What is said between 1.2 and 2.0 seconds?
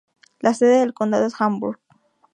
es Hamburg.